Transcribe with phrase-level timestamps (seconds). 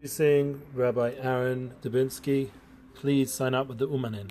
[0.00, 2.50] Introducing Rabbi Aaron Dubinsky.
[2.94, 4.30] Please sign up with the Umanin.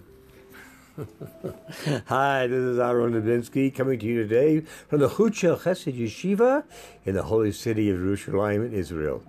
[2.08, 6.64] Hi, this is Aaron Dubinsky coming to you today from the Chut Shel Chessed Yeshiva
[7.04, 9.22] in the holy city of Jerusalem in Israel.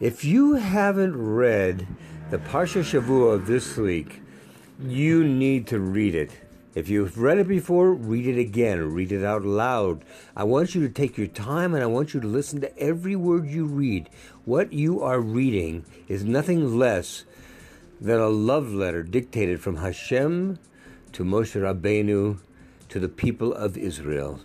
[0.00, 1.86] If you haven't read
[2.28, 4.20] the Parsha Shavua of this week,
[4.78, 6.43] you need to read it.
[6.74, 8.92] If you've read it before, read it again.
[8.92, 10.04] Read it out loud.
[10.34, 13.14] I want you to take your time and I want you to listen to every
[13.14, 14.10] word you read.
[14.44, 17.24] What you are reading is nothing less
[18.00, 20.58] than a love letter dictated from Hashem
[21.12, 22.38] to Moshe Rabbeinu
[22.88, 24.40] to the people of Israel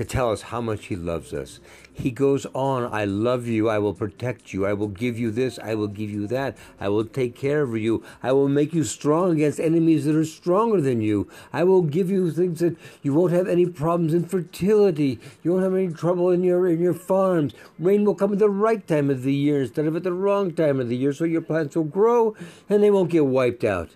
[0.00, 1.60] to tell us how much he loves us.
[1.92, 5.58] He goes on, I love you, I will protect you, I will give you this,
[5.58, 8.82] I will give you that, I will take care of you, I will make you
[8.82, 13.12] strong against enemies that are stronger than you, I will give you things that you
[13.12, 16.94] won't have any problems in fertility, you won't have any trouble in your in your
[16.94, 17.52] farms.
[17.78, 20.54] Rain will come at the right time of the year instead of at the wrong
[20.54, 22.34] time of the year, so your plants will grow
[22.70, 23.90] and they won't get wiped out.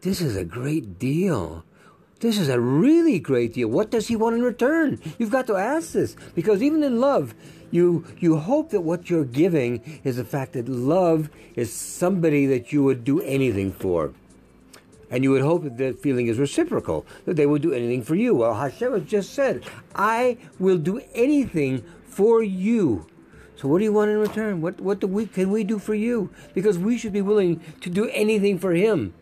[0.00, 1.64] This is a great deal.
[2.24, 3.68] This is a really great deal.
[3.68, 4.98] What does he want in return?
[5.18, 7.34] You've got to ask this because even in love,
[7.70, 12.72] you you hope that what you're giving is the fact that love is somebody that
[12.72, 14.14] you would do anything for.
[15.10, 18.14] And you would hope that that feeling is reciprocal, that they would do anything for
[18.14, 18.34] you.
[18.36, 19.62] Well, Hashem has just said,
[19.94, 23.06] I will do anything for you.
[23.56, 24.62] So what do you want in return?
[24.62, 26.30] What what do we can we do for you?
[26.54, 29.12] Because we should be willing to do anything for him.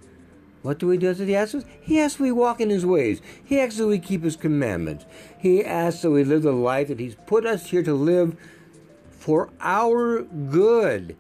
[0.63, 1.65] What do we do as he asks us?
[1.81, 3.21] He asks we walk in his ways.
[3.45, 5.05] He asks that we keep his commandments.
[5.39, 8.37] He asks that we live the life that he's put us here to live
[9.11, 11.17] for our good.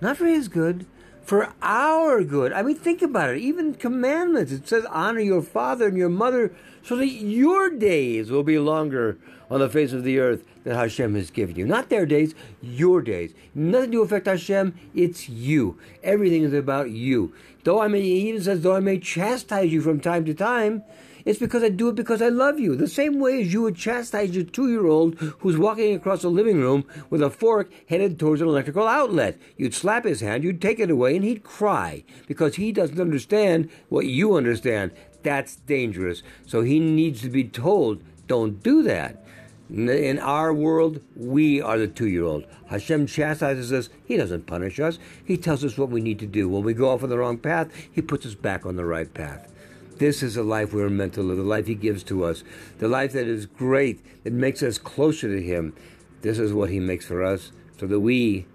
[0.00, 0.86] Not for his good,
[1.26, 2.52] for our good.
[2.52, 3.40] I mean, think about it.
[3.40, 8.44] Even commandments, it says, honor your father and your mother so that your days will
[8.44, 9.18] be longer
[9.50, 11.66] on the face of the earth that Hashem has given you.
[11.66, 13.34] Not their days, your days.
[13.54, 15.78] Nothing to affect Hashem, it's you.
[16.02, 17.34] Everything is about you.
[17.64, 20.84] Though I may, he even says, though I may chastise you from time to time,
[21.26, 22.76] it's because I do it because I love you.
[22.76, 26.30] The same way as you would chastise your two year old who's walking across the
[26.30, 29.36] living room with a fork headed towards an electrical outlet.
[29.56, 33.68] You'd slap his hand, you'd take it away, and he'd cry because he doesn't understand
[33.88, 34.92] what you understand.
[35.24, 36.22] That's dangerous.
[36.46, 39.24] So he needs to be told, don't do that.
[39.68, 42.44] In our world, we are the two year old.
[42.66, 43.88] Hashem chastises us.
[44.04, 45.00] He doesn't punish us.
[45.24, 46.48] He tells us what we need to do.
[46.48, 49.12] When we go off on the wrong path, He puts us back on the right
[49.12, 49.52] path.
[49.98, 52.44] This is a life we're meant to live, the life He gives to us,
[52.78, 55.74] the life that is great, that makes us closer to Him.
[56.20, 58.46] This is what He makes for us so that we,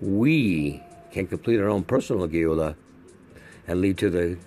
[0.00, 2.76] we can complete our own personal Geulah
[3.66, 4.38] and lead to the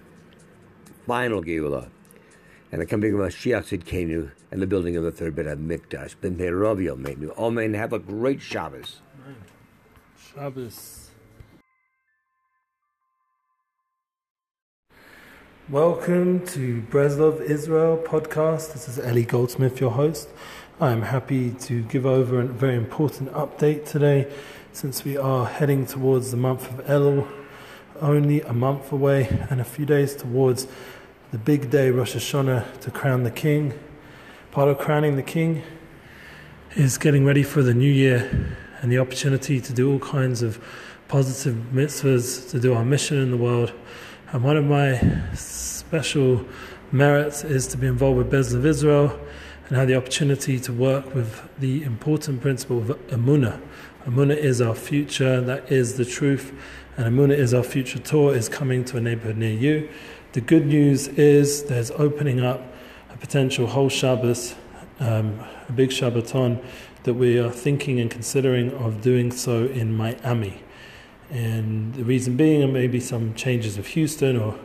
[1.05, 1.89] final Geulah
[2.71, 6.15] and the coming of Mashiach Tzidkenu and the building of the third Beit HaMikdash.
[6.21, 7.35] Ben Be'erov Yomeinu.
[7.37, 7.73] Amen.
[7.73, 9.01] Have a great Shabbos.
[10.33, 10.98] Shabbos.
[15.71, 18.73] Welcome to Breslov Israel podcast.
[18.73, 20.27] This is Ellie Goldsmith, your host.
[20.81, 24.33] I am happy to give over a very important update today
[24.73, 27.27] since we are heading towards the month of Elul,
[28.01, 30.65] only a month away and a few days towards
[31.29, 33.77] the big day, Rosh Hashanah, to crown the king.
[34.49, 35.61] Part of crowning the king
[36.75, 40.59] is getting ready for the new year and the opportunity to do all kinds of
[41.07, 43.71] positive mitzvahs, to do our mission in the world.
[44.31, 44.99] And one of my
[45.33, 46.45] special
[46.91, 49.19] merits is to be involved with Breslov Israel
[49.67, 53.59] and have the opportunity to work with the important principle of Amunah.
[54.05, 56.53] Amunah is our future, that is the truth,
[56.95, 59.89] and Amunah is our future tour, is coming to a neighborhood near you.
[60.33, 62.61] The good news is there's opening up
[63.11, 64.53] a potential whole Shabbos,
[64.99, 66.63] um, a big Shabbaton,
[67.01, 70.61] that we are thinking and considering of doing so in Miami.
[71.29, 74.57] And the reason being, maybe some changes of Houston or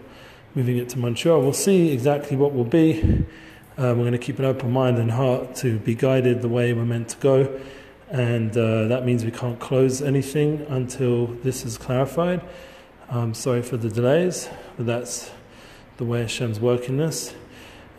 [0.54, 1.40] moving it to Montreal.
[1.40, 3.02] We'll see exactly what will be.
[3.76, 6.72] Um, we're going to keep an open mind and heart to be guided the way
[6.72, 7.60] we're meant to go.
[8.08, 12.40] And uh, that means we can't close anything until this is clarified.
[13.10, 15.30] I'm sorry for the delays, but that's
[15.96, 17.34] the way Hashem's working this.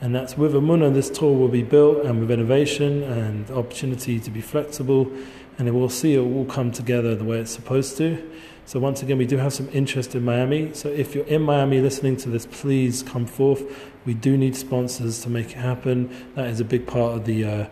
[0.01, 4.31] And that's with Amunah, this Torah will be built and with innovation and opportunity to
[4.31, 5.11] be flexible,
[5.57, 8.31] and we'll see it will come together the way it's supposed to.
[8.67, 10.73] So, once again, we do have some interest in Miami.
[10.73, 13.63] So, if you're in Miami listening to this, please come forth.
[14.05, 16.09] We do need sponsors to make it happen.
[16.33, 17.67] That is a big part of the uh,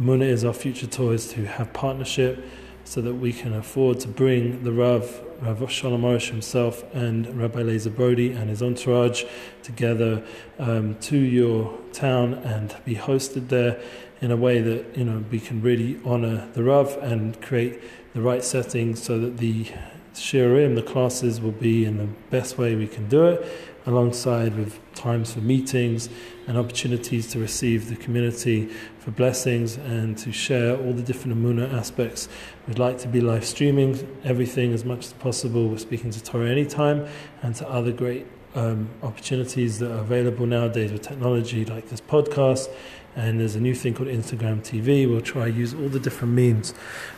[0.00, 2.42] Amunah is our future toys to have partnership
[2.84, 7.60] so that we can afford to bring the Rav Rav Shalom Arush himself and Rabbi
[7.60, 9.24] Lazer Brody and his entourage
[9.62, 10.24] together
[10.58, 13.78] um, to your town and be hosted there
[14.22, 17.80] in a way that you know we can really honor the Rav and create
[18.14, 19.66] the right setting so that the
[20.14, 23.46] shiurim, the classes will be in the best way we can do it,
[23.86, 26.08] alongside with times for meetings
[26.46, 28.68] and opportunities to receive the community
[28.98, 32.28] for blessings and to share all the different Amuna aspects.
[32.68, 35.68] We'd like to be live streaming everything as much as possible.
[35.68, 37.08] We're speaking to TorahAnytime
[37.42, 42.68] and to other great um, opportunities that are available nowadays with technology like this podcast
[43.16, 45.08] and there's a new thing called Instagram TV.
[45.08, 46.74] We'll try use all the different means,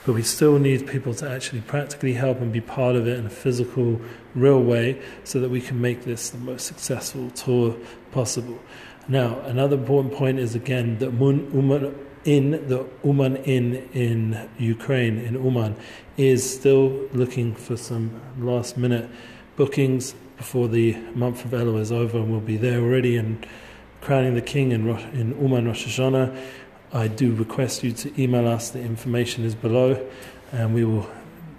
[0.07, 3.27] but we still need people to actually practically help and be part of it in
[3.27, 4.01] a physical,
[4.35, 7.77] real way, so that we can make this the most successful tour
[8.11, 8.59] possible.
[9.09, 15.35] Now, another important point is again that Uman in the Uman in in Ukraine in
[15.35, 15.77] Uman
[16.17, 19.11] is still looking for some last minute
[19.57, 23.47] bookings before the month of Elul is over, and we'll be there already and
[24.03, 26.37] crowning the king in, in Uman Rosh Hashanah,
[26.93, 28.71] I do request you to email us.
[28.71, 30.07] The information is below,
[30.51, 31.09] and we will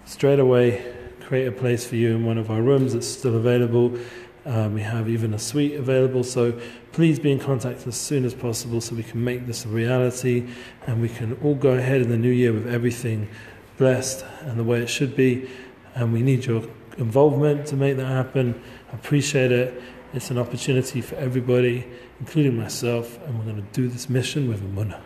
[0.05, 3.97] straight away create a place for you in one of our rooms that's still available.
[4.45, 6.59] Um, we have even a suite available, so
[6.91, 10.45] please be in contact as soon as possible so we can make this a reality
[10.85, 13.29] and we can all go ahead in the new year with everything
[13.77, 15.49] blessed and the way it should be.
[15.95, 16.63] And we need your
[16.97, 18.61] involvement to make that happen.
[18.91, 19.81] Appreciate it.
[20.13, 21.87] It's an opportunity for everybody,
[22.19, 25.01] including myself, and we're going to do this mission with Amunah.